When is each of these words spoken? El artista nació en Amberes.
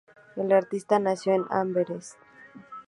El 0.35 0.51
artista 0.51 0.97
nació 0.97 1.33
en 1.33 1.45
Amberes. 1.51 2.17